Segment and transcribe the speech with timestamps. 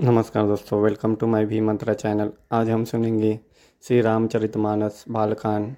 [0.00, 3.40] नमस्कार दोस्तों welcome to my भी मंत्रा चैनल आज हम सुनेंगे
[3.82, 5.76] श्री रामचरित मानस बालकांड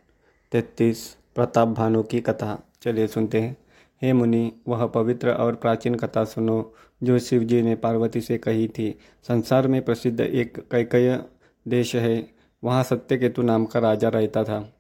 [0.52, 3.56] तैतीस प्रताप भानु की कथा। चलिए सुनते हैं।
[4.02, 8.68] हे मुनि, वह पवित्र और प्राचीन कथा सुनो, जो शिव जी ने पार्वती से कही
[8.68, 8.98] थी।
[9.28, 11.24] संसार में प्रसिद्ध एक कैकय
[11.68, 12.30] देश है।
[12.64, 14.75] वहाँ सत्यकेतु नाम का राजा रहता था।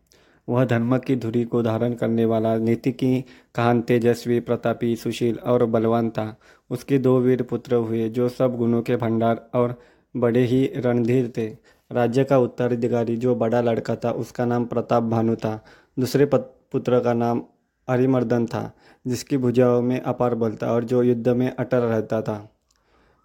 [0.48, 3.24] वह धर्म की धुरी को धारण करने वाला नीति की
[3.54, 6.36] कहान तेजस्वी, प्रतापी, सुशील और बलवान था।
[6.70, 9.80] उसके दो वीर पुत्र हुए, जो सब गुणों के भंडार और
[10.16, 11.46] बड़े ही रणधीर थे।
[11.92, 15.64] राज्य का उत्तराधिकारी, जो बड़ा लड़का था, उसका नाम प्रताप भानु था।
[15.98, 17.42] दूसरे पुत्र का नाम
[17.90, 18.72] हरिमर्दन था,
[19.06, 22.52] जिसकी भुजाओं में अपार बल था और जो युद्ध में अटल रहता था।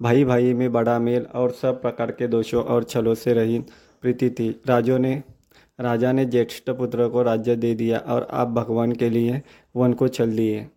[0.01, 3.59] भाई भाई में बड़ा मेल और सब प्रकार के दोषों और छलों से रही
[4.01, 5.23] प्रीति थी। राजों ने
[5.81, 9.41] राजा ने ज्येष्ठ पुत्र को राज्य दे दिया और आप भगवान के लिए
[9.75, 10.67] वन को चल दिए।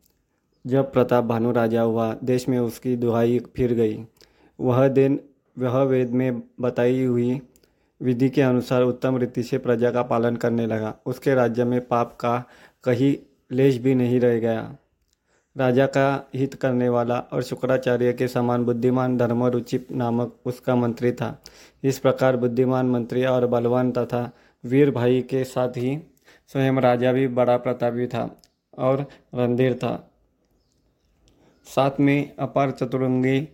[0.67, 4.05] जब प्रताप भानु राजा हुआ, देश में उसकी दुहाई फिर गई।
[4.61, 5.21] वह दिन,
[5.59, 7.41] वह वेद में बताई हुई
[8.03, 12.17] विधि के अनुसार उत्तम रीति से प्रजा का पालन करने लगा। उसके राज्य में पाप
[12.21, 12.45] का
[12.85, 13.17] कहीं
[13.53, 14.77] लेश भी नहीं रह गया।
[15.57, 21.43] राजा का हित करने वाला और शुक्राचार्य के समान बुद्धिमान धर्मरुचि नामक उसका मंत्री था।
[21.85, 24.31] इस प्रकार बुद्धिमान मंत्री और बलवान तथा
[24.65, 25.99] वीर भाई के साथ ही
[26.49, 28.43] स्वयं राजा भी बड़ा प्रतापी था
[28.79, 30.11] और रणधीर था।
[31.65, 33.49] साथ में अपार चतुरंगी,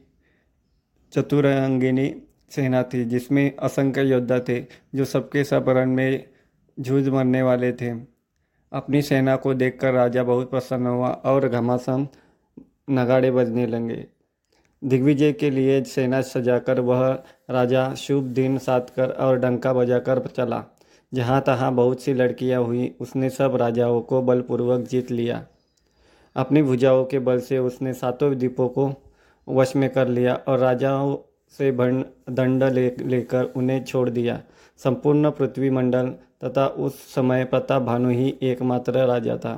[1.12, 4.60] चतुरंगिनी सेना थी, जिसमें असंख्य योद्धा थे,
[4.94, 6.28] जो सबके सब रण में
[6.80, 7.90] जूझ मरने वाले थे।
[8.72, 12.08] अपनी सेना को देखकर राजा बहुत प्रसन्न हुआ और घमासान
[12.90, 14.06] नगाड़े बजने लगे।
[14.84, 20.64] दिग्विजय के लिए सेना सजाकर वह राजा शुभ दिन साधकर और डंका बजाकर चला।
[21.12, 25.44] जहाँ तहाँ बहुत सी लड़कियाँ हुई, उसने सब राजाओं को बलपूर्वक जीत लिया।
[26.36, 28.92] अपनी भुजाओं के बल से उसने सातों द्वीपों को
[29.48, 31.16] वश में कर लिया और राजाओं
[31.58, 34.40] से दंड ले, लेकर उन्हें छोड़ दिया।
[34.80, 36.08] संपूर्ण पृथ्वी मंडल
[36.44, 39.56] तथा उस समय प्रताप भानु ही एकमात्र राजा था।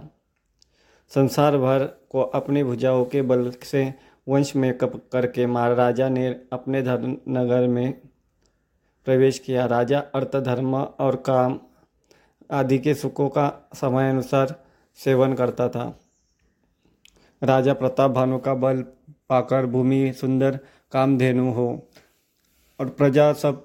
[1.12, 3.92] संसार भर को अपनी भुजाओं के बल से
[4.28, 8.00] वंश में कप, करके महाराजा ने अपने धर्म नगर में
[9.06, 11.58] प्रवेश किया। राजा अर्थ धर्म और काम
[12.50, 14.54] आदि के सुखों का समय अनुसार
[14.98, 15.98] सेवन करता था।
[17.42, 18.82] राजा प्रताप भानु का बल
[19.28, 20.58] पाकर भूमि सुंदर
[20.92, 21.68] कामधेनु हो
[22.80, 23.64] और प्रजा सब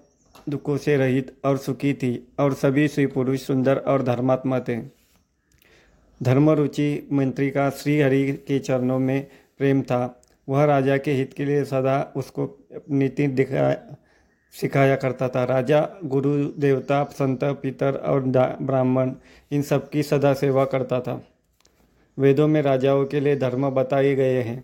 [0.50, 4.78] दुखों से रहित और सुखी थी और सभी श्री पुरुष सुंदर और धर्मात्मा थे।
[6.24, 9.28] धर्मरुचि मंत्री का श्री हरि के चरणों में
[9.58, 13.72] प्रेम था। वह राजा के हित के लिए सदा उसको नीति दिखा
[14.62, 18.22] सिखाया करता था। राजा, गुरु, देवता, संत, पितर और
[18.62, 19.12] ब्राह्मण,
[19.52, 21.22] इन सब की सदा सेवा करता था।
[22.20, 24.64] वेदों में राजाओं के लिए धर्म बताए गए हैं।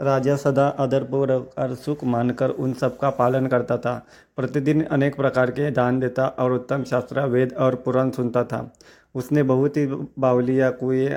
[0.00, 5.50] राजा सदा आदरपूर्वक और सुख मानकर उन सब का पालन करता था। प्रतिदिन अनेक प्रकार
[5.50, 8.72] के दान देता और उत्तम शास्त्र, वेद और पुराण सुनता था।
[9.14, 9.86] उसने बहुत ही
[10.18, 11.08] बावलिया कुएँ,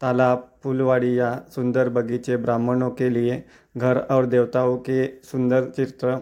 [0.00, 3.44] तालाब, फूलवाड़ियाँ, सुंदर बगीचे ब्राह्मणों के लिए,
[3.76, 6.18] घर और देवताओं के सुंदर चित्र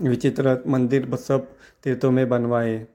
[0.00, 1.48] विचित्र मंदिर सब
[1.84, 2.86] तीर्थों में बनवाए।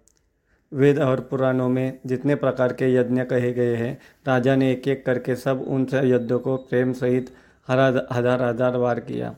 [0.71, 3.97] वेद और पुराणों में जितने प्रकार के यज्ञ कहे गए हैं,
[4.27, 7.33] राजा ने एक एक करके सब उन यज्ञों को प्रेम सहित
[7.67, 9.35] हरा हज़ार हज़ार बार किया।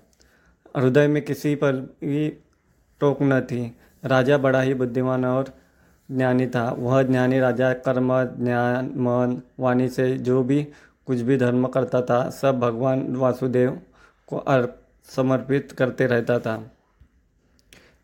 [0.78, 2.30] हृदय में किसी पर भी
[3.02, 5.54] टोक न थी। राजा बड़ा ही बुद्धिमान और
[6.10, 10.64] ज्ञानी था। वह ज्ञानी राजा कर्म, ज्ञान, मन, वाणी से जो भी
[11.08, 13.80] कुछ भी धर्म करता था, सब भगवान वासुदेव
[14.30, 14.44] को
[15.10, 16.56] समर्पित करते रहता था।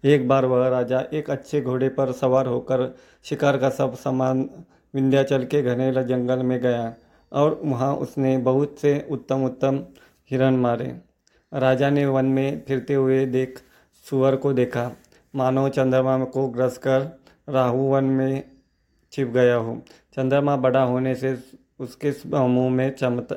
[0.03, 4.49] एक बार वह राजा एक अच्छे घोड़े पर सवार होकर शिकार का सब सामान
[4.95, 6.93] विंध्याचल के घने जंगल में गया
[7.31, 9.83] और वहाँ उसने बहुत से उत्तम उत्तम
[10.31, 11.01] हिरण मारे।
[11.53, 13.59] राजा ने वन में फिरते हुए देख
[14.09, 14.91] सुअर को देखा।
[15.35, 18.43] मानो चंद्रमा को ग्रस कर राहु वन में
[19.11, 19.81] छिप गया हो।
[20.15, 21.37] चंद्रमा बड़ा होने से
[21.79, 23.35] उसके मुँह में चमता,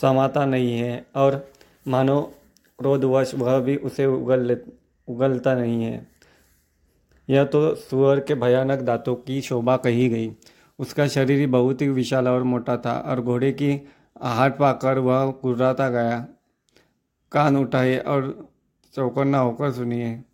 [0.00, 1.48] समाता नहीं है और
[1.88, 2.20] मानो
[2.78, 4.56] क्रोधवश वह भी उसे उगल ले
[5.08, 6.06] उगलता नहीं है।
[7.28, 10.30] यह तो सुअर के भयानक दांतों की शोभा कही गई।
[10.78, 13.88] उसका शरीर बहुत ही विशाल और मोटा था और घोड़े की
[14.20, 16.26] आहट पाकर वह कुर्राता गया।
[17.32, 18.48] कान उठाए और
[18.94, 20.24] चौकन्ना होकर सुनिए।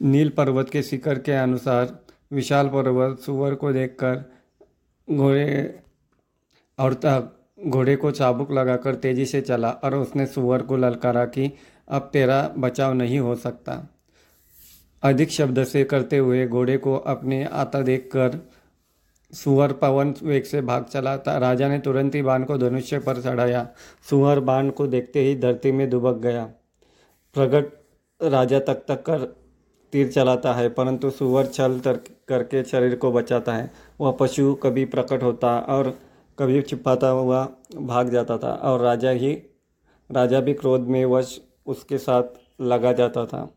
[0.00, 1.98] नील पर्वत के शिखर के अनुसार
[2.32, 4.24] विशाल पर्वत सुअर को देखकर
[5.08, 5.80] घोड़े
[6.78, 6.94] और
[7.66, 11.50] घोड़े को चाबुक लगाकर तेज़ी से चला और उसने सुअर को ललकारा कि
[11.90, 13.82] अब तेरा बचाव नहीं हो सकता।
[15.02, 18.38] अधिक शब्द से करते हुए घोड़े को अपने आता देखकर
[19.32, 23.20] सुअर पवन वेग से भाग चला। था राजा ने तुरंत ही बाण को धनुष्य पर
[23.22, 23.66] चढ़ाया।
[24.10, 26.44] सुअर बाण को देखते ही धरती में दुबक गया।
[27.34, 27.72] प्रगट
[28.20, 29.24] राजा तक तक कर
[29.92, 33.70] तीर चलाता है, परंतु सुअर छल तर करके शरीर को बचाता है।
[34.00, 35.98] वह पशु कभी प्रकट होता और
[36.38, 39.32] कभी छिपाता हुआ भाग जाता था और राजा ही,
[40.10, 41.40] राजा भी क्रोध में वश
[41.70, 42.22] उसके साथ
[42.60, 43.48] लगा जाता था।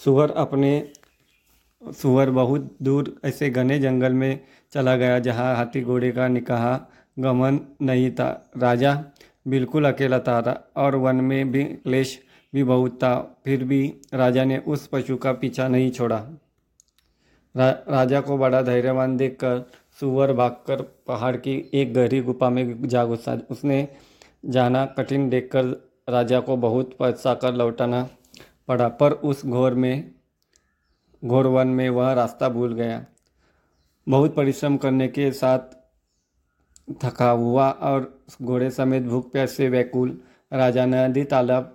[0.00, 0.72] सुअर अपने
[1.82, 4.40] सुअर बहुत दूर ऐसे घने जंगल में
[4.72, 6.64] चला गया जहाँ हाथी घोड़े का निकाह
[7.18, 9.04] गमन नहीं था। राजा
[9.48, 12.18] बिल्कुल अकेला था और वन में भी क्लेश
[12.52, 13.82] भी बहुत था। फिर भी
[14.14, 16.16] राजा ने उस पशु का पीछा नहीं छोड़ा।
[17.54, 19.64] रा, राजा को बड़ा धैर्यवान देखकर
[20.00, 23.88] सुअर भागकर पहाड़ की एक गहरी गुफा में जा घुसा उसने
[24.44, 25.64] जाना कठिन देखकर
[26.08, 28.08] राजा को बहुत पैसा कर लौटाना
[28.68, 30.10] पड़ा, पर उस घोर में,
[31.22, 33.04] घोर वन में वह रास्ता भूल गया।
[34.06, 35.58] बहुत परिश्रम करने के साथ
[37.04, 40.18] थका हुआ और घोड़े समेत भूख प्यास से व्याकुल
[40.52, 41.72] राजा नदी तालाब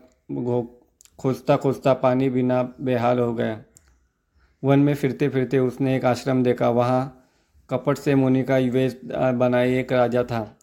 [1.19, 3.61] खोजता खोजता पानी बिना बेहाल हो गया।
[4.63, 7.01] वन में फिरते फिरते उसने एक आश्रम देखा। वहाँ
[7.69, 10.58] कपट से मुनि का वेश बनाए एक राजा था।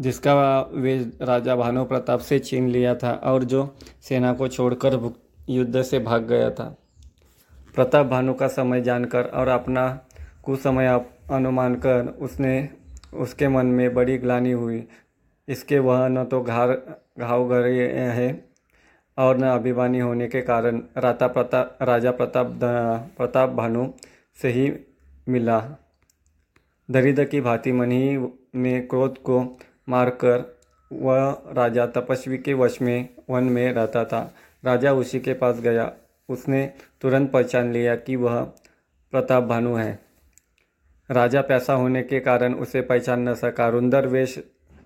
[0.00, 3.66] जिसका वे राजा भानु प्रताप से छीन लिया था और जो
[4.02, 4.98] सेना को छोड़कर
[5.48, 6.64] युद्ध से भाग गया था।
[7.74, 9.88] प्रताप भानु का समय जानकर और अपना
[10.44, 10.88] कुसमय
[11.32, 12.68] अनुमान कर उसने
[13.14, 14.84] उसके मन में बड़ी ग्लानी हुई।
[15.48, 16.72] इसके वह न तो घार
[17.18, 18.28] घाव गए है
[19.18, 22.58] और न अभिमानी होने के कारण राता प्रताप राजा प्रताप
[23.18, 23.86] प्रताप भानु
[24.42, 24.72] से ही
[25.28, 25.58] मिला।
[26.88, 28.18] दरिद्र की भांति मन ही
[28.54, 29.40] में क्रोध को
[29.88, 30.58] मारकर
[30.92, 34.34] वह राजा तपस्वी के वश में, वन में रहता था।
[34.64, 35.92] राजा उसी के पास गया।
[36.28, 38.42] उसने तुरंत पहचान लिया कि वह
[39.10, 39.98] प्रताप भानु है।
[41.10, 44.38] राजा पैसा होने के कारण उसे पहचान न सका। रुंदर वेश,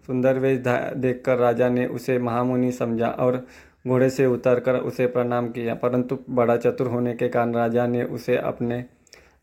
[0.06, 0.58] सुंदर वेश
[0.97, 3.46] देखकर राजा ने उसे महामुनि समझा और
[3.88, 8.37] घोड़े से उतरकर उसे प्रणाम किया। परंतु बड़ा चतुर होने के कारण राजा ने उसे
[8.37, 8.85] अपने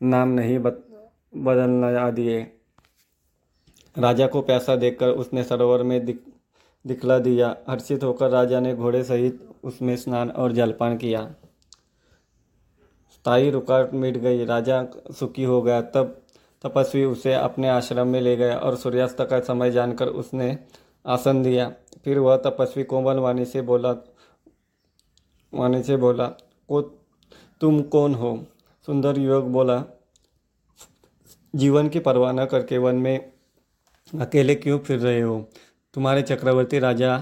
[0.03, 2.56] नाम नहीं बदलना दिए।
[3.97, 6.19] राजा को पैसा देखकर उसने सरोवर में दिख,
[6.87, 11.35] दिखला दिया। हर्षित होकर राजा ने घोड़े सहित उसमें स्नान और जलपान किया।
[13.13, 16.21] स्थायी रुकावट मिट गई। राजा सुखी हो गया। तब
[16.63, 20.59] तपस्वी उसे अपने आश्रम में ले गया और सूर्यास्त का समय जानकर उसने
[21.05, 21.73] आसन दिया।
[22.03, 23.91] फिर वह तपस्वी कोमल वाणी से बोला,
[25.53, 26.27] वाणी से बोला,
[26.69, 26.81] को,
[27.61, 28.45] तुम कौन हो?
[28.85, 29.83] सुंदर युवक बोला,
[31.55, 33.36] जीवन की परवाह न करके वन में
[34.15, 35.49] अकेले क्यों फिर रहे हो?
[35.93, 37.17] तुम्हारे चक्रवर्ती राजा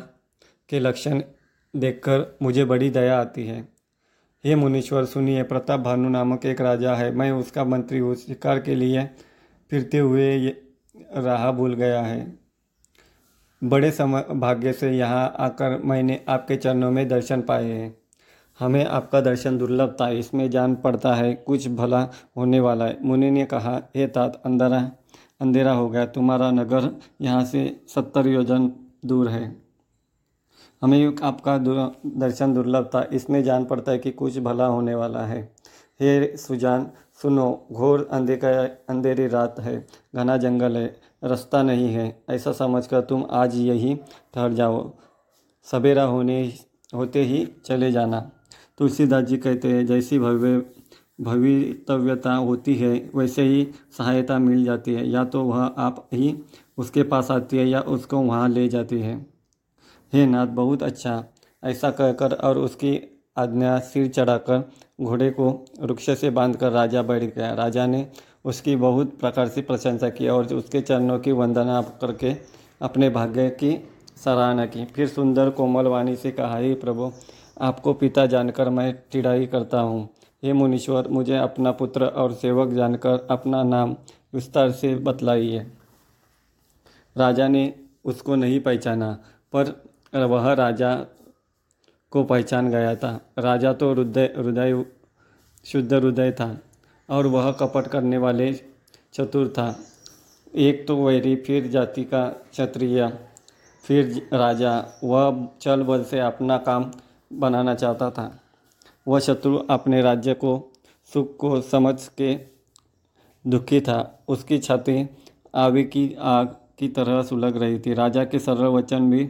[0.69, 1.23] के लक्षण
[1.75, 3.67] देखकर मुझे बड़ी दया आती है।
[4.45, 8.75] हे मुनीश्वर, सुनिए, प्रताप भानु नामक एक राजा है। मैं उसका मंत्री हूँ। शिकार के
[8.75, 9.09] लिए
[9.69, 10.61] फिरते हुए ये
[11.17, 12.39] राह भूल गया है।
[13.63, 13.91] बड़े
[14.33, 17.97] भाग्य से यहाँ आकर मैंने आपके चरणों में दर्शन पाए हैं।
[18.59, 23.31] हमें आपका दर्शन दुर्लभ था। इसमें जान पड़ता है, कुछ भला होने वाला है। मुनि
[23.31, 24.91] ने कहा, हे तात अंधेरा
[25.41, 26.89] अंधेरा हो गया, तुम्हारा नगर
[27.21, 28.71] यहाँ से सत्तर योजन
[29.05, 29.55] दूर है।
[30.81, 35.41] हमें आपका दर्शन दुर्लभ था इसमें जान पड़ता है कि कुछ भला होने वाला है।
[35.99, 36.87] हे सुजान,
[37.21, 38.49] सुनो, घोर अंधे का,
[38.89, 39.85] अंधेरी रात है,
[40.15, 40.85] घना जंगल है,
[41.23, 43.95] रास्ता नहीं है, ऐसा समझकर तुम आज यही
[44.33, 44.91] ठहर जाओ।
[45.67, 46.41] सवेरा होने,
[46.95, 48.19] होते ही चले जाना।
[48.77, 50.59] तुलसीदास जी कहते हैं, जैसी भव्य
[51.19, 53.67] भवितव्यता होती है, वैसे ही
[53.97, 56.35] सहायता मिल जाती है। या तो वह आप ही
[56.77, 59.15] उसके पास आती है या उसको वहाँ ले जाती है।
[60.13, 61.23] हे नाथ, बहुत अच्छा।
[61.63, 62.99] ऐसा कहकर और उसकी
[63.37, 65.49] आज्ञा सिर चढ़ाकर घोड़े को
[65.81, 68.07] वृक्ष से बांधकर राजा बैठ गया। राजा ने
[68.45, 72.33] उसकी बहुत प्रकार से प्रशंसा की और उसके चरणों की वंदना करके
[72.81, 73.77] अपने भाग्य की
[74.15, 77.11] सराहना की। फिर सुंदर कोमल वाणी से कहा, ही प्रभु,
[77.61, 80.09] आपको पिता जानकर मैं चिड़ाई करता हूँ।
[80.43, 83.95] हे मुनीश्वर, मुझे अपना पुत्र और सेवक जानकर अपना नाम
[84.33, 85.59] विस्तार से बतलाइए।
[87.15, 87.73] राजा ने
[88.05, 89.11] उसको नहीं पहचाना,
[89.53, 90.95] पर वह राजा
[92.11, 94.83] को पहचान गया था। राजा तो हृदय हृदय,
[95.65, 96.57] शुद्ध हृदय था
[97.09, 98.53] और वह कपट करने वाले
[99.13, 99.75] चतुर था।
[100.55, 103.07] एक तो वैरी, फिर जाति का क्षत्रिय,
[103.83, 106.91] फिर राजा। वह चल बल से अपना काम
[107.33, 108.31] बनाना चाहता था।
[109.07, 110.57] वह शत्रु अपने राज्य को
[111.11, 112.33] सुख को समझ के
[113.45, 115.07] दुखी था। उसकी छाती
[115.55, 119.25] आवे की आग की तरह सुलग रही थी। राजा के सरल वचन भी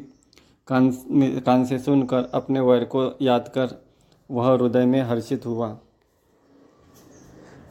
[0.68, 0.92] कान
[1.46, 3.76] कान से सुनकर अपने वैर को याद कर
[4.30, 5.78] वह हृदय में हर्षित हुआ।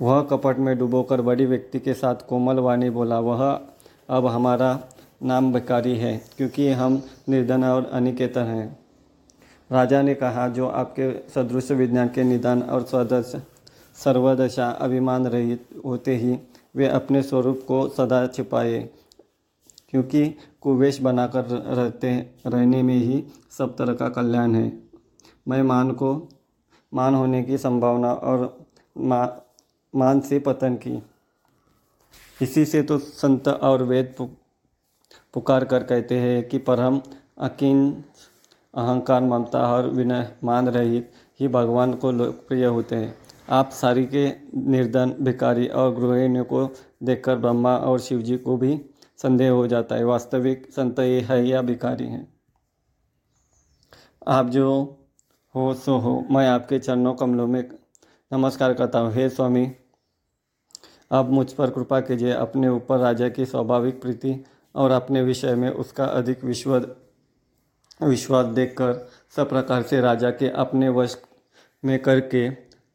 [0.02, 3.60] वह कपट में डुबोकर बड़ी व्यक्ति के साथ कोमल वाणी बोला, वह
[4.08, 4.88] अब हमारा
[5.22, 8.83] नाम भिकारी है, क्योंकि हम निर्धन और अनिकेतन हैं।
[9.70, 13.32] राजा ने कहा जो आपके सदृश विज्ञान के निदान और स्वदश
[13.96, 16.38] सर्वदशा अभिमान रहित होते ही
[16.76, 18.78] वे अपने स्वरूप को सदा छिपाए
[19.88, 20.28] क्योंकि
[20.60, 22.14] कुवेश बनाकर रहते
[22.46, 23.24] रहने में ही
[23.58, 24.72] सब तरह का कल्याण है।
[25.48, 26.28] मैं मान को
[26.92, 28.66] मान होने की संभावना और
[28.98, 29.28] मा,
[29.94, 31.02] मान से पतन की।
[32.42, 34.14] इसी से तो संत और वेद
[35.34, 37.00] पुकार कर कहते हैं कि परम
[37.38, 38.04] अकीन
[38.74, 43.14] अहंकार, ममता और विनय मान रहित ही भगवान को लोकप्रिय होते हैं।
[43.50, 46.70] आप सारी के निर्धन भिकारी और गृहिणियों को
[47.02, 48.84] देखकर ब्रह्मा और शिव जी को भी
[49.22, 52.34] संदेह हो जाता है। वास्तविक संत ये है या भिकारी हैं?
[54.28, 54.98] आप जो
[55.54, 57.68] हो, सो हो। मैं आपके चरणों, कमलों में
[58.32, 59.72] नमस्कार करता हूँ। हे स्वामी,
[61.12, 65.70] आप मुझ पर कृपा कीजिए। अपने ऊपर राजा की स्वाभाविक प्रीति और अपने विषय में
[65.70, 66.82] उसका अधिक विश्वास
[68.00, 68.94] विश्वास देखकर
[69.36, 71.16] सब प्रकार से राजा के अपने वश
[71.82, 72.48] में करके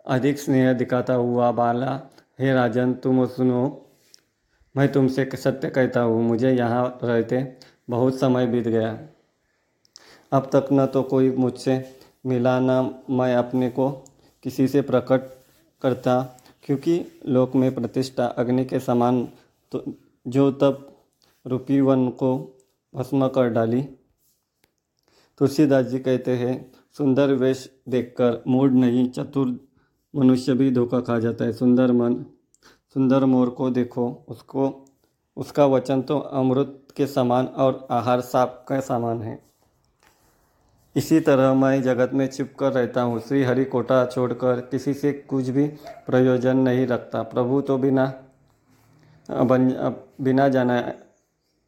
[0.06, 2.00] अधिक स्नेह दिखाता हुआ बाला,
[2.40, 3.86] हे राजन, तुम सुनो।
[4.76, 7.42] मैं तुमसे सत्य कहता हूँ, मुझे यहाँ रहते
[7.90, 8.98] बहुत समय बीत गया।
[10.32, 11.84] अब तक न तो कोई मुझसे
[12.26, 13.90] मिला, न मैं अपने को
[14.44, 15.22] किसी से प्रकट
[15.82, 16.22] करता,
[16.64, 19.28] क्योंकि लोक में प्रतिष्ठा अग्नि के समान
[19.72, 19.84] तो
[20.26, 20.86] जो तब
[21.46, 22.36] रूपी वन को
[22.94, 23.84] भस्म कर डाली।
[25.40, 29.70] तुलसीदास जी कहते हैं, सुंदर वेश देखकर मूड नहीं, चतुर
[30.16, 32.26] मनुष्य भी धोखा खा जाता है। सुंदर मन,
[32.94, 34.86] सुंदर मोर को देखो, उसको,
[35.38, 39.40] उसका वचन तो अमृत के समान और आहार साप का समान है।
[40.96, 45.14] इसी तरह मैं जगत में छिप कर रहता हूँ। श्री हरि कोटा छोड़कर किसी से
[45.14, 45.68] कुछ भी
[46.06, 48.14] प्रयोजन नहीं रखता। प्रभु तो बिना,
[49.30, 50.94] बन, बिना जाना,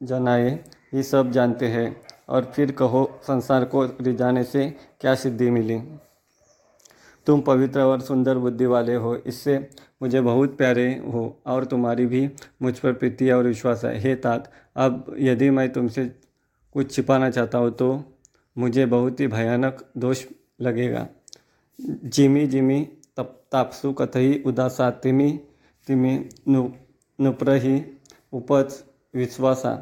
[0.04, 0.63] जनाए
[0.94, 4.70] ही सब जानते हैं। और फिर कहो संसार को रिझाने से
[5.01, 5.80] क्या सिद्धि मिली?
[7.28, 9.58] तुम पवित्र और सुंदर बुद्धि वाले हो, इससे
[10.01, 12.30] मुझे बहुत प्यारे हो और तुम्हारी भी
[12.62, 16.06] मुझ पर प्रीति और विश्वास है। हे तात, अब यदि मैं तुमसे
[16.75, 18.04] कुछ छिपाना चाहता हूँ तो
[18.56, 20.25] मुझे बहुत ही भयानक दोष
[20.62, 21.08] लगेगा।
[21.80, 22.82] जिमी जिमी
[23.18, 25.32] तप, तापसु कथई उदासा, तिमी
[25.88, 26.13] तिमी
[26.48, 26.70] नु,
[27.20, 27.82] नुप्रही
[28.34, 29.74] उपज विश्वासा।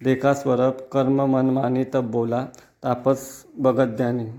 [0.00, 2.42] देखा स्वरप, कर्म मन मानी तब बोला,
[2.82, 4.30] तापस भगत ध्यानी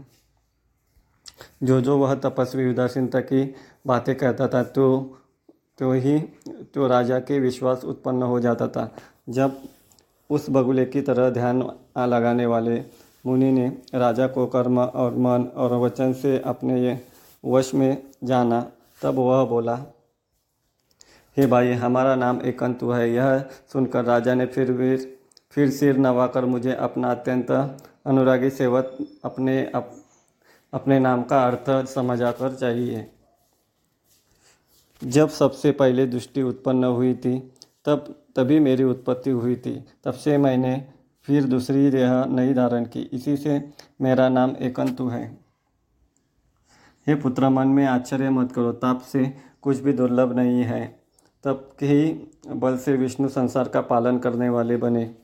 [1.64, 3.44] जो जो वह तपस्वी उदासीनता की
[3.88, 4.88] बातें कहता था तो
[5.80, 6.20] तो ही
[6.74, 8.90] तो राजा के विश्वास उत्पन्न हो जाता था।
[9.30, 9.62] जब
[10.30, 11.62] उस बगुले की तरह ध्यान
[12.00, 12.80] लगाने वाले
[13.26, 17.00] मुनि ने राजा को कर्म और मन और वचन से अपने ये
[17.44, 18.62] वश में जाना,
[19.02, 19.76] तब वह बोला,
[21.38, 23.40] हे भाई, हमारा नाम एकंतु है। यह
[23.74, 24.96] सुनकर राजा ने फिर भी
[25.52, 27.52] फिर सिर नवाकर मुझे अपना अत्यंत
[28.06, 29.92] अनुरागी सेवक अपने अप,
[30.74, 33.12] अपने नाम का अर्थ समझाकर चाहिए।
[35.04, 37.54] जब सबसे पहले दृष्टि उत्पन्न हुई थी
[37.86, 40.88] तब तभी मेरी उत्पत्ति हुई थी। तब से मैंने
[41.24, 43.70] फिर दूसरी देह नहीं धारण की। इसी से
[44.02, 45.38] मेरा नाम एकंतु है।
[47.08, 51.00] हे पुत्र मन में आश्चर्य मत करो। ताप से कुछ भी दुर्लभ नहीं है।
[51.44, 55.16] तब के ही बल से विष्णु संसार का पालन करने वाले बने।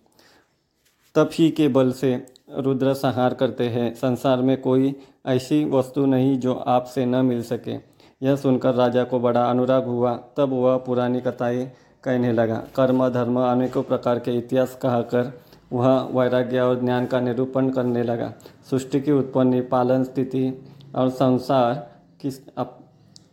[1.17, 2.25] तप ही के बल से
[2.57, 4.95] रुद्र संहार करते हैं। संसार में कोई
[5.25, 7.75] ऐसी वस्तु नहीं जो आपसे न मिल सके।
[8.23, 11.71] यह सुनकर राजा को बड़ा अनुराग हुआ। तब वह पुरानी कथाएँ
[12.03, 15.41] कहने लगा। कर्म, धर्म, अनेकों प्रकार के इतिहास कहकर
[15.73, 18.33] वह वैराग्य और ज्ञान का निरूपण करने लगा।
[18.69, 21.73] सृष्टि की उत्पत्ति, पालन स्थिति और संसार
[22.25, 22.29] की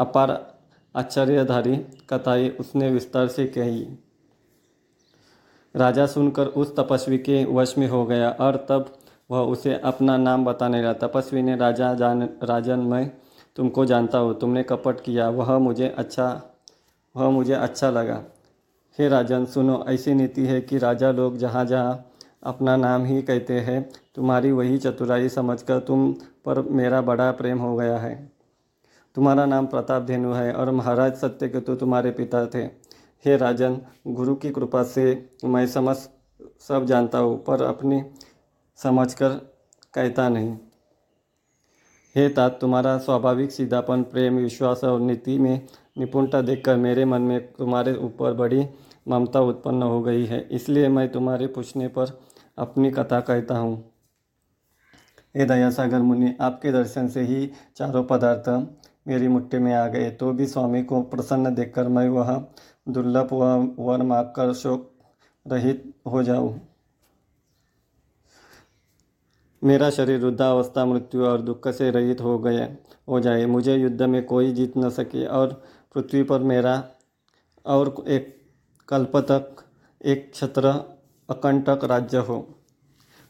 [0.00, 0.54] अपार
[0.96, 1.76] आश्चर्यधारी
[2.10, 3.86] कथाएँ उसने विस्तार से कही।
[5.74, 8.92] राजा सुनकर उस तपस्वी के वश में हो गया और तब
[9.30, 13.10] वह उसे अपना नाम बताने लगा। तपस्वी ने, राजा, जान राजन मैं
[13.56, 16.42] तुमको जानता हूँ, तुमने कपट किया, वह मुझे अच्छा
[17.14, 18.22] वह मुझे अच्छा लगा।
[18.98, 22.04] हे राजन, सुनो, ऐसी नीति है कि राजा लोग जहाँ जहाँ
[22.42, 23.82] अपना नाम ही कहते हैं,
[24.14, 26.12] तुम्हारी वही चतुराई समझकर तुम
[26.44, 28.14] पर मेरा बड़ा प्रेम हो गया है।
[29.16, 32.66] तुम्हारा नाम प्रताप धेनु है और महाराज सत्य के तो तुम्हारे पिता थे।
[33.24, 33.76] हे राजन,
[34.06, 35.04] गुरु की कृपा से
[35.44, 35.96] मैं समझ
[36.62, 38.02] सब जानता हूँ, पर अपनी
[38.78, 39.28] समझ कर
[39.94, 40.56] कहता नहीं।
[42.14, 45.66] हे तात, तुम्हारा स्वाभाविक सीधापन, प्रेम, विश्वास और नीति में
[45.98, 48.66] निपुणता देखकर मेरे मन में तुम्हारे ऊपर बड़ी
[49.08, 52.18] ममता उत्पन्न हो गई है, इसलिए मैं तुम्हारे पूछने पर
[52.58, 53.76] अपनी कथा कहता हूँ।
[55.34, 58.48] हे दया सागर मुनि, आपके दर्शन से ही चारों पदार्थ
[59.06, 62.34] मेरी मुट्ठी में आ गए तो भी स्वामी को प्रसन्न देखकर मैं वह
[62.88, 63.28] दुर्लभ
[63.78, 64.90] वर मांगकर शोक
[65.46, 66.60] रहित हो जाऊँ।
[69.64, 72.76] मेरा शरीर वृद्धावस्था, मृत्यु और दुख से रहित हो गए
[73.08, 75.62] हो जाए। मुझे युद्ध में कोई जीत न सके और
[75.94, 76.84] पृथ्वी पर मेरा
[77.66, 78.44] और एक
[78.88, 79.64] कल्प तक
[80.04, 80.68] एक छत्र
[81.30, 82.54] अकंटक राज्य हो।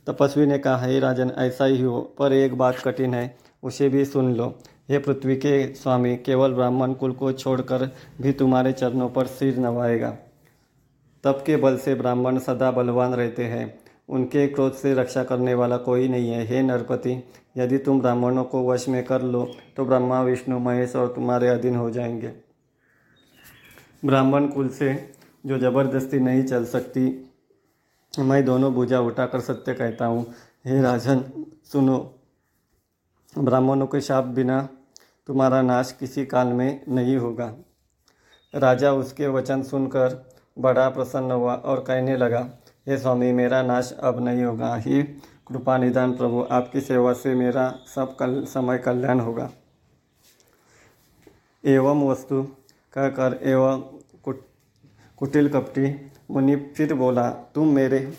[0.06, 4.04] तपस्वी ने कहा, हे राजन, ऐसा ही हो, पर एक बात कठिन है, उसे भी
[4.04, 9.26] सुन लो। हे पृथ्वी के स्वामी, केवल ब्राह्मण कुल को छोड़कर भी तुम्हारे चरणों पर
[9.26, 10.10] सिर नवाएगा
[11.24, 15.76] तप के बल से ब्राह्मण सदा बलवान रहते हैं। उनके क्रोध से रक्षा करने वाला
[15.76, 17.22] कोई नहीं है। हे नरपति,
[17.56, 21.76] यदि तुम ब्राह्मणों को वश में कर लो तो ब्रह्मा, विष्णु, महेश और तुम्हारे अधीन
[21.76, 22.32] हो जाएँगे।
[24.04, 25.14] ब्राह्मण कुल से
[25.46, 27.30] जो ज़बरदस्ती नहीं चल सकती,
[28.14, 30.26] मैं दोनों भुजा उठाकर सत्य कहता हूँ।
[30.66, 31.24] हे राजन,
[31.64, 32.13] सुनो
[33.36, 34.60] ब्राह्मणों के शाप बिना
[35.28, 37.54] तुम्हारा नाश किसी काल में नहीं होगा।
[38.54, 40.14] राजा उसके वचन सुनकर
[40.56, 42.40] बड़ा प्रसन्न हुआ और कहने लगा,
[42.88, 45.02] हे स्वामी, मेरा नाश अब नहीं होगा। ही
[45.48, 49.50] कृपा निदान प्रभु, आपकी सेवा से मेरा सब कल, समय कल्याण होगा।
[51.64, 52.42] एवं वस्तु
[52.94, 53.82] कहकर एवं
[55.18, 55.94] कुटिल कपटी
[56.30, 58.12] मुनि फिर बोला, तुम मेरे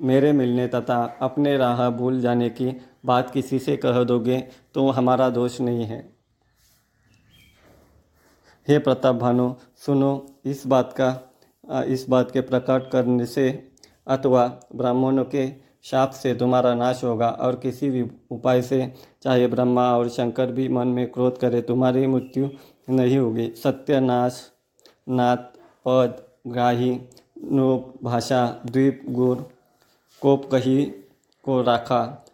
[0.00, 2.70] मेरे मिलने तथा अपने राह भूल जाने की
[3.04, 4.38] बात किसी से कह दोगे
[4.74, 6.00] तो हमारा दोष नहीं है।
[8.68, 13.48] हे प्रताप भानु, सुनो, इस बात का इस बात के प्रकट करने से
[14.06, 15.48] अथवा ब्राह्मणों के
[15.84, 20.68] शाप से तुम्हारा नाश होगा और किसी भी उपाय से, चाहे ब्रह्मा और शंकर भी
[20.68, 22.48] मन में क्रोध करे, तुम्हारी मृत्यु
[22.90, 24.40] नहीं होगी। सत्यनाश,
[25.08, 25.36] नाथ,
[25.86, 26.90] पद, ग्राही,
[27.44, 29.48] नोप, भाषा, द्वीप, गुर,
[30.22, 30.84] कोप कही
[31.44, 32.24] को राखा।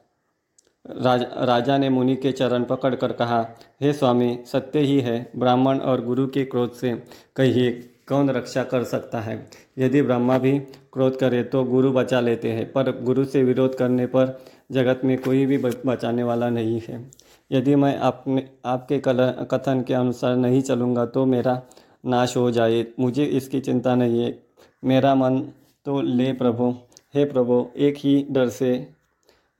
[0.84, 3.40] राज, राजा ने मुनि के चरण पकड़कर कहा
[3.80, 6.92] हे स्वामी सत्य ही है ब्राह्मण और गुरु के क्रोध से
[7.36, 7.70] कहिए
[8.08, 9.46] कौन रक्षा कर सकता है?
[9.78, 10.58] यदि ब्रह्मा भी
[10.92, 14.38] क्रोध करे तो गुरु बचा लेते हैं पर गुरु से विरोध करने पर
[14.72, 17.10] जगत में कोई भी बचाने वाला नहीं है।
[17.50, 21.60] यदि मैं अपने आपके कल कथन के अनुसार नहीं चलूँगा तो मेरा
[22.06, 24.38] नाश हो जाए। मुझे इसकी चिंता नहीं है।
[24.84, 25.40] मेरा मन
[25.86, 26.70] तो ले प्रभु।
[27.14, 28.86] हे प्रभु एक ही डर से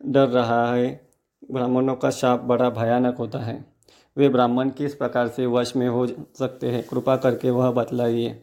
[0.06, 1.03] डर रहा है।
[1.50, 3.64] ब्राह्मणों का शाप बड़ा भयानक होता है।
[4.16, 6.06] वे ब्राह्मण किस प्रकार से वश में हो
[6.38, 6.86] सकते हैं?
[6.86, 8.42] कृपा करके वह बतलाइए।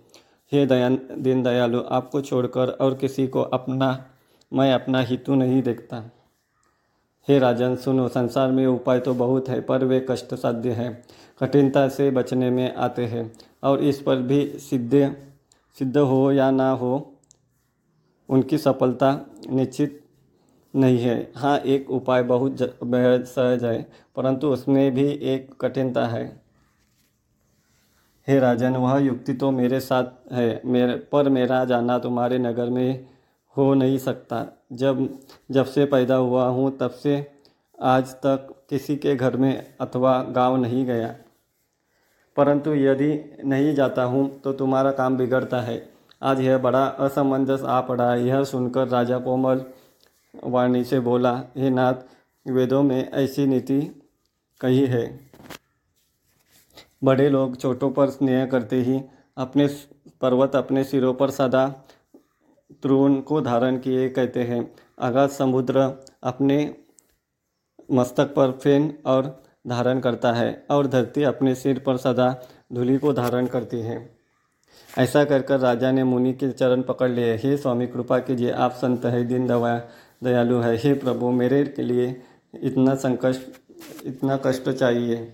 [0.52, 4.06] हे दयान दीन दयालु आपको छोड़कर और किसी को अपना,
[4.54, 6.12] मैं अपना हितु नहीं देखता।
[7.28, 11.04] हे राजन, सुनो, संसार में उपाय तो बहुत है, पर वे कष्ट साध्य है,
[11.40, 13.32] कठिनता से बचने में आते हैं,
[13.64, 15.16] और इस पर भी सिद्ध
[15.80, 17.14] सिद्ध हो या ना हो,
[18.30, 20.01] उनकी सफलता निश्चित
[20.74, 23.82] नहीं है। हाँ एक उपाय बहुत बेहद सहज है,
[24.16, 26.24] परंतु उसमें भी एक कठिनता है।
[28.28, 33.06] हे राजन, वह युक्ति तो मेरे साथ है, मेरे, पर मेरा जाना तुम्हारे नगर में
[33.56, 35.08] हो नहीं सकता। जब
[35.52, 37.32] जब से पैदा हुआ हूँ, तब से
[37.78, 41.14] आज तक किसी के घर में अथवा गाँव नहीं गया।
[42.38, 43.14] परंतु यदि
[43.46, 45.82] नहीं जाता हूँ तो तुम्हारा काम बिगड़ता है।
[46.22, 49.64] आज यह बड़ा असमंजस आ पड़ा। यह सुनकर राजा कोमल
[50.44, 51.94] वाणी से बोला, हे नाथ,
[52.48, 54.04] वेदों में ऐसी नीति
[54.62, 55.20] कही है।
[57.04, 59.02] बड़े लोग छोटों पर स्नेह करते ही
[59.38, 59.68] अपने
[60.22, 61.68] पर्वत अपने सिरों पर सदा
[62.82, 66.76] त्रुण को धारण किए कहते हैं। अगाध समुद्र अपने
[67.92, 72.42] मस्तक पर फेन और धारण करता है और धरती अपने सिर पर सदा
[72.74, 74.16] धूलि को धारण करती है।
[74.98, 78.72] ऐसा कर कर राजा ने मुनि के चरण पकड़ लिए। हे स्वामी, कृपा कीजिए, आप
[78.72, 79.82] संत है, दिन दवा
[80.22, 82.22] दयालु है। हे प्रभु, मेरे के लिए
[82.62, 83.36] इतना संकट,
[84.06, 85.34] इतना कष्ट चाहिए।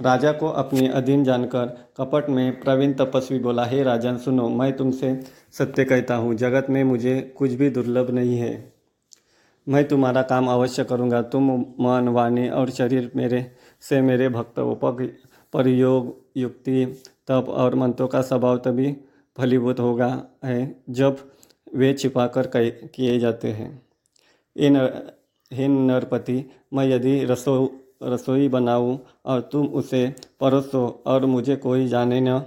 [0.00, 1.66] राजा को अपनी अधीन जानकर
[1.96, 5.20] कपट में प्रवीण तपस्वी बोला, हे राजन सुनो, मैं तुमसे
[5.52, 8.72] सत्य कहता हूँ। जगत में मुझे कुछ भी दुर्लभ नहीं है।
[9.66, 14.54] मैं तुम्हारा काम अवश्य करूँगा। तुम मन, वाणी और शरीर मेरे, से मेरे भक्त
[15.52, 16.84] पर योग युक्ति,
[17.28, 18.96] तप और मंत्रों का स्वभाव तभी
[19.36, 21.16] फलीभूत होगा, है। जब
[21.72, 23.70] वे छिपाकर किए जाते हैं।
[24.56, 24.76] इन
[25.50, 27.54] हिन नरपति मैं यदि रसो
[28.02, 30.06] रसोई बनाऊँ और तुम उसे
[30.40, 32.42] परोसो और मुझे कोई जाने न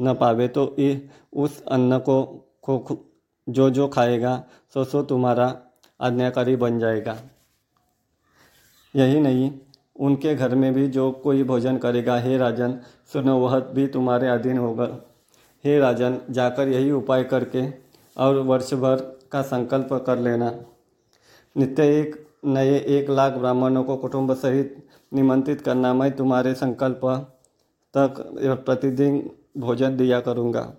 [0.00, 0.96] न पावे तो इ,
[1.32, 2.22] उस अन्न को
[2.64, 2.98] खो
[3.46, 4.32] जो जो खाएगा
[4.74, 5.46] सो सो तुम्हारा
[6.00, 7.16] आज्ञाकारी बन जाएगा।
[8.94, 9.50] यही नहीं
[9.98, 12.78] उनके घर में भी जो कोई भोजन करेगा हे राजन
[13.12, 14.88] सुनो वह भी तुम्हारे अधीन होगा।
[15.64, 17.62] हे राजन जाकर यही उपाय करके
[18.20, 18.96] और वर्ष भर
[19.32, 20.52] का संकल्प कर लेना।
[21.56, 24.76] नित्य एक, नए एक लाख ब्राह्मणों को कुटुंब सहित
[25.12, 27.00] निमंत्रित करना, मैं तुम्हारे संकल्प
[27.94, 28.22] तक
[28.66, 30.72] प्रतिदिन भोजन दिया करूँगा।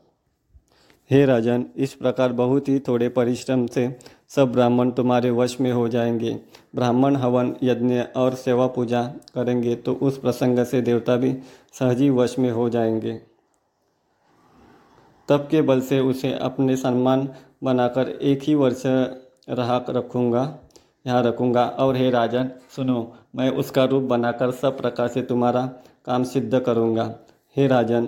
[1.09, 3.87] हे राजन, इस प्रकार बहुत ही थोड़े परिश्रम से
[4.29, 6.31] सब ब्राह्मण तुम्हारे वश में हो जाएँगे।
[6.75, 9.01] ब्राह्मण हवन, यज्ञ और सेवा पूजा
[9.35, 11.33] करेंगे तो उस प्रसंग से देवता भी
[11.79, 13.19] सहजी वश में हो जाएँगे।
[15.31, 17.27] तब के बल से उसे अपने सम्मान
[17.63, 20.41] बनाकर एक ही वर्ष रहा रखूँगा
[21.05, 25.65] यहाँ रखूँगा। और हे राजन सुनो मैं उसका रूप बनाकर सब प्रकार से तुम्हारा
[26.05, 27.05] काम सिद्ध करूँगा।
[27.55, 28.07] हे राजन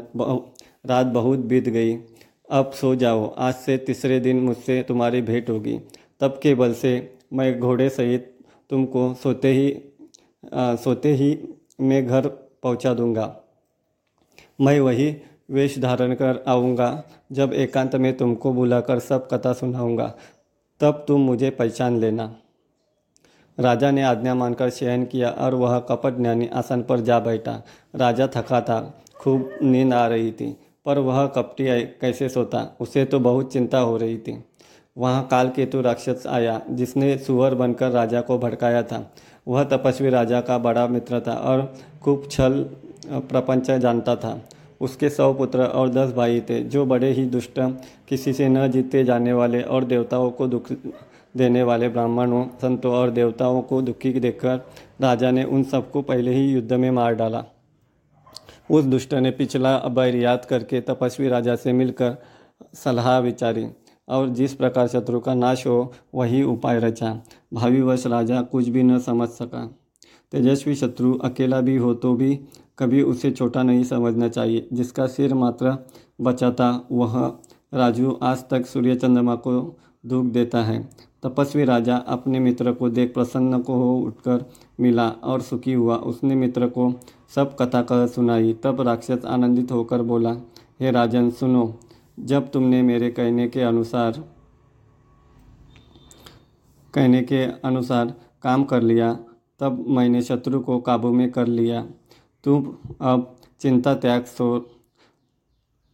[0.86, 1.96] रात बहुत बीत गई।
[2.50, 5.80] अब सो जाओ आज से तीसरे दिन मुझसे तुम्हारी भेंट होगी।
[6.22, 6.94] तब के बल से
[7.34, 8.32] मैं घोड़े सहित
[8.70, 9.72] तुमको सोते ही
[10.54, 11.38] आ, सोते ही
[11.82, 12.28] मैं घर
[12.64, 13.36] पहुँचा दूँगा।
[14.62, 15.16] मैं वही
[15.54, 20.14] वेश धारण कर आऊँगा। जब एकांत में तुमको बुलाकर सब कथा सुनाऊँगा,
[20.82, 22.34] तब तुम मुझे पहचान लेना।
[23.58, 27.62] राजा ने आज्ञा मानकर शयन किया और वह कपट ज्ञानी आसन पर जा बैठा।
[27.96, 28.80] राजा थका था,
[29.16, 30.48] खूब नींद आ रही थी,
[30.86, 31.66] पर वह कपटी
[32.02, 32.66] कैसे सोता?
[32.80, 34.44] उसे तो बहुत चिंता हो रही थी।
[34.98, 39.12] वहाँ काल केतु राक्षस आया, जिसने सुअर बनकर राजा को भड़काया था।
[39.48, 42.62] वह तपस्वी राजा का बड़ा मित्र था और खूब छल
[43.06, 44.40] प्रपंच जानता था।
[44.84, 47.60] उसके सौ पुत्र और दस भाई थे, जो बड़े ही दुष्ट
[48.10, 50.72] किसी से न जीते जाने वाले और देवताओं को दुख
[51.38, 54.62] देने वाले ब्राह्मणों, संतों और देवताओं को दुखी देखकर
[55.02, 57.44] राजा ने उन सबको पहले ही युद्ध में मार डाला।
[58.72, 62.16] उस दुष्ट ने पिछला अभय याद करके तपस्वी राजा से मिलकर
[62.74, 63.68] सलाह विचारी
[64.08, 68.84] और जिस प्रकार शत्रु का नाश हो, वही उपाय रचा। भावी भावीवश राजा कुछ भी
[68.84, 69.66] न समझ सका।
[70.32, 72.40] तेजस्वी शत्रु अकेला भी हो तो भी
[72.80, 75.78] कभी उसे छोटा नहीं समझना चाहिए। जिसका सिर मात्र
[76.22, 77.38] बचा था वह
[77.74, 80.90] राजू आज तक सूर्य चंद्रमा को दुख देता है।
[81.24, 84.46] तपस्वी राजा अपने मित्र को देख प्रसन्न को हो उठकर
[84.80, 86.94] मिला और सुखी हुआ। उसने मित्र को
[87.36, 90.32] सब कथा कह सुनाई। तब राक्षस आनंदित होकर बोला,
[90.82, 91.80] हे राजन, सुनो।
[92.20, 94.24] जब तुमने मेरे कहने के अनुसार,
[96.94, 99.20] कहने के अनुसार काम कर लिया,
[99.60, 101.88] तब मैंने शत्रु को काबू में कर लिया।
[102.44, 102.66] तुम
[103.02, 104.48] अब चिंता, त्याग सो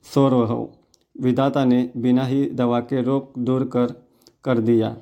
[0.06, 0.72] सो रहो।
[1.16, 3.94] विधाता ने बिना ही दवा के रोग दूर कर
[4.44, 4.96] कर दिया।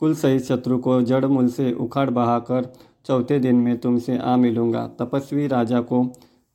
[0.00, 2.72] कुल सहित शत्रु को जड़ मूल से उखाड़ बहाकर
[3.04, 6.04] चौथे दिन में तुमसे आ मिलूँगा। तपस्वी राजा को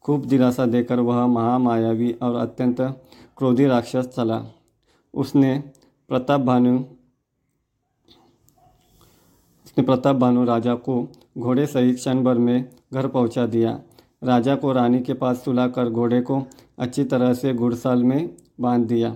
[0.05, 2.81] खूब दिलासा देकर वह महामायावी और अत्यंत
[3.37, 4.41] क्रोधी राक्षस चला।
[5.13, 5.57] उसने
[6.09, 6.77] प्रताप भानु,
[9.65, 13.79] उसने प्रताप भानु राजा को घोड़े सहित क्षण भर में घर पहुँचा दिया।
[14.23, 16.43] राजा को रानी के पास सुलाकर घोड़े को
[16.79, 19.15] अच्छी तरह से घुड़साल में बाँध दिया।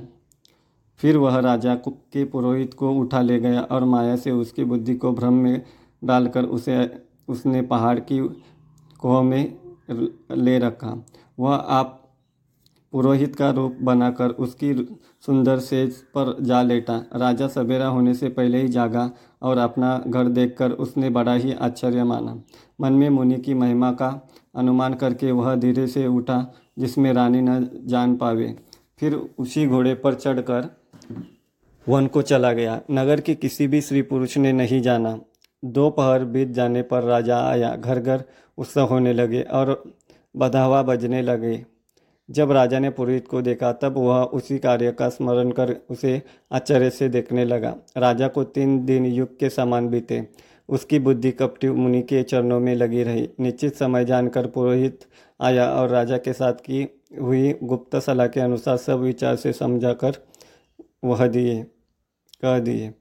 [0.97, 5.11] फिर वह राजा के पुरोहित को उठा ले गया और माया से उसकी बुद्धि को
[5.11, 5.61] भ्रम में
[6.03, 8.19] डालकर उसे उसने पहाड़ की
[8.99, 9.57] कोह में
[10.31, 11.05] ले रखा।
[11.39, 12.03] वह आप
[12.91, 14.73] पुरोहित का रूप बनाकर उसकी
[15.25, 20.27] सुंदर सेज पर जा लेटा। राजा सवेरा होने से पहले ही जागा और अपना घर
[20.27, 22.41] देखकर उसने बड़ा ही आश्चर्य माना।
[22.81, 27.69] मन में मुनि की महिमा का अनुमान करके वह धीरे से उठा, जिसमें रानी न
[27.85, 28.55] जान पावे।
[28.99, 30.77] फिर उसी घोड़े पर चढ़कर
[31.89, 35.19] वन को चला गया। नगर के किसी भी स्त्री पुरुष ने नहीं जाना।
[35.65, 38.23] दोपहर बीत जाने पर राजा आया। घर घर
[38.57, 39.83] उत्सव होने लगे और
[40.35, 41.65] बधावा बजने लगे।
[42.29, 46.89] जब राजा ने पुरोहित को देखा, तब वह उसी कार्य का स्मरण कर उसे आश्चर्य
[46.89, 50.27] से देखने लगा। राजा को तीन दिन युग के समान बीते।
[50.69, 55.05] उसकी बुद्धि कपटी मुनि के चरणों में लगी रही। निश्चित समय जानकर पुरोहित
[55.39, 56.87] आया और राजा के साथ की
[57.21, 60.17] हुई गुप्त सलाह के अनुसार सब विचार से समझाकर
[61.03, 61.61] वह दिए,
[62.41, 62.93] कह दिए।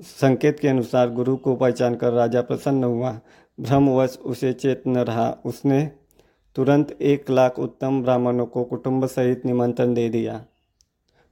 [0.00, 3.18] संकेत के अनुसार गुरु को पहचान कर राजा प्रसन्न हुआ।
[3.58, 5.84] भ्रमवश उसे चेत न रहा। उसने
[6.56, 10.44] तुरंत एक लाख उत्तम ब्राह्मणों को कुटुंब सहित निमंत्रण दे दिया।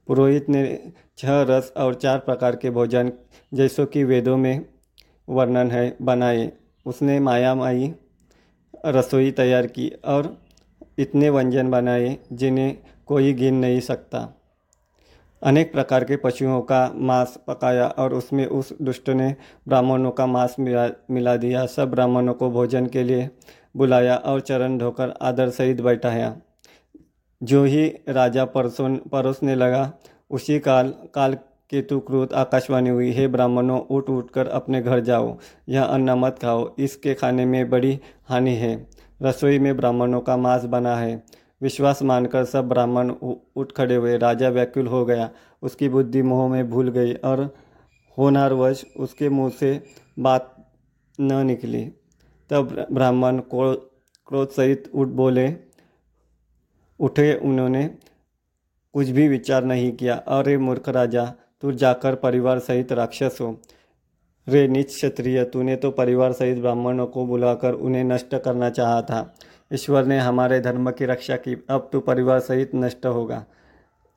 [0.07, 3.11] पुरोहित ने छह रस और चार प्रकार के भोजन,
[3.51, 4.65] जैसों कि वेदों में
[5.29, 6.51] वर्णन है, बनाए।
[6.85, 7.93] उसने माया माई
[8.85, 10.37] रसोई तैयार की और
[10.99, 14.39] इतने व्यंजन बनाए जिन्हें कोई गिन नहीं सकता।
[15.43, 19.35] अनेक प्रकार के पशुओं का मांस पकाया और उसमें उस दुष्ट ने
[19.67, 23.29] ब्राह्मणों का मांस मिला मिला दिया। सब ब्राह्मणों को भोजन के लिए
[23.77, 26.35] बुलाया और चरण धोकर आदर सहित बैठाया।
[27.43, 29.93] जो ही राजा परसों, परोसने लगा,
[30.29, 31.37] उसी काल काल
[31.73, 35.37] केतु क्रोध आकाशवाणी हुई, हे ब्राह्मणों उठ उठ कर अपने घर जाओ,
[35.69, 38.73] यह अन्न मत खाओ, इसके खाने में बड़ी हानि है।
[39.21, 41.23] रसोई में ब्राह्मणों का मांस बना है।
[41.61, 43.09] विश्वास मानकर सब ब्राह्मण
[43.55, 45.29] उठ खड़े हुए। राजा व्याकुल हो गया।
[45.63, 47.55] उसकी बुद्धि मोह में भूल गई और
[48.17, 49.71] होनारवश उसके मुँह से
[50.19, 50.71] बात
[51.19, 51.85] न निकली।
[52.49, 55.47] तब ब्राह्मण क्रोध सहित उठ बोले।
[56.99, 57.83] उठे। उन्होंने
[58.93, 63.37] कुछ भी विचार नहीं किया। अरे मूर्ख राजा तू जाकर परिवार सहित राक्षस
[64.49, 69.35] रे नीच क्षत्रिय, तूने तो परिवार सहित ब्राह्मणों को बुलाकर उन्हें नष्ट करना चाहा था।
[69.73, 73.45] ईश्वर ने हमारे धर्म की रक्षा की, अब तू परिवार सहित नष्ट होगा।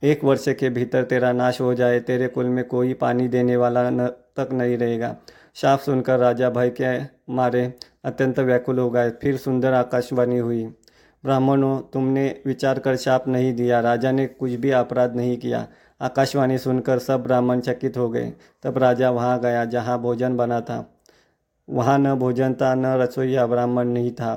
[0.02, 3.90] एक वर्ष के भीतर तेरा नाश हो जाए, तेरे कुल में कोई पानी देने वाला
[3.90, 5.16] न, तक नहीं रहेगा।
[5.54, 6.98] शाप सुनकर राजा भय के
[7.32, 10.64] मारे, अत्यंत व्याकुल हो गए, फिर सुंदर आकाशवाणी हुई।
[11.24, 15.66] ब्राह्मणों, तुमने विचार कर शाप नहीं दिया, राजा ने कुछ भी अपराध नहीं किया।
[16.00, 18.32] आकाशवाणी सुनकर सब ब्राह्मण चकित हो गए।
[18.62, 20.85] तब राजा वहाँ गया जहाँ भोजन बना था।
[21.68, 24.37] वहाँ न भोजन था न रसोईया ब्राह्मण नहीं था।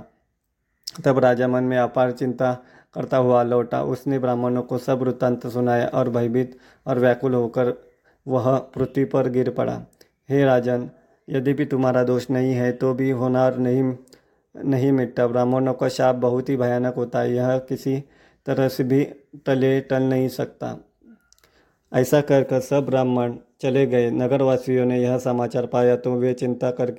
[1.05, 2.53] तब राजा मन में अपार चिंता
[2.93, 7.73] करता हुआ लौटा। उसने ब्राह्मणों को सब वृत्तांत सुनाया और भयभीत और व्याकुल होकर
[8.25, 9.81] वह पृथ्वी पर गिर पड़ा।
[10.29, 10.89] हे राजन,
[11.27, 13.93] यदि भी तुम्हारा दोष नहीं है तो भी होनार नहीं
[14.55, 18.03] नहीं मिटता। ब्राह्मणों का शाप बहुत ही भयानक होता है। यह किसी
[18.45, 19.03] तरह से भी
[19.45, 20.77] टले टल नहीं सकता।
[21.91, 26.71] ऐसा कर कर सब ब्राह्मण चले गए। नगरवासियों ने यह समाचार पाया तो वे चिंता
[26.71, 26.91] कर,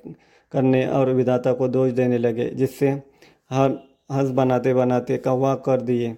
[0.53, 2.91] करने और विधाता को दोष देने लगे, जिससे
[3.51, 3.71] हर
[4.13, 6.17] हंस बनाते बनाते कौवा कर दिए।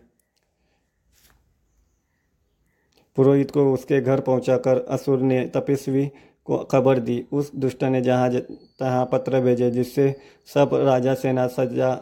[3.16, 6.06] पुरोहित को उसके घर पहुंचाकर असुर ने तपस्वी
[6.48, 10.14] को खबर दी। उस दुष्ट ने जहाँ तहाँ पत्र भेजे, जिससे
[10.48, 11.94] सब राजा सेना सजा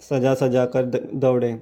[0.00, 1.58] सजा सजा कर दौड़े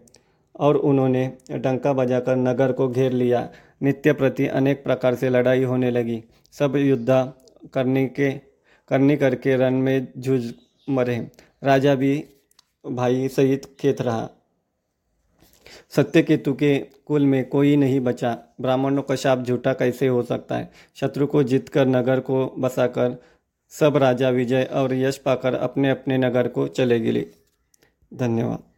[0.54, 3.48] और उन्होंने डंका बजाकर नगर को घेर लिया।
[3.82, 7.32] नित्य प्रति अनेक प्रकार से लड़ाई होने लगी। सब युद्ध
[7.74, 8.32] करने के,
[8.88, 10.52] करने करके रण में जूझ
[10.90, 11.30] मरे।
[11.64, 12.24] राजा भी
[12.90, 14.30] भाई सहित खेत रहा।
[15.90, 20.56] सत्य केतु के कुल में कोई नहीं बचा। ब्राह्मणों का शाप झूठा कैसे हो सकता
[20.56, 20.70] है?
[20.94, 23.22] शत्रु को जीतकर नगर को बसाकर
[23.70, 27.26] सब राजा विजय और यश पाकर अपने अपने नगर को चले गए
[28.14, 28.73] धन्यवाद।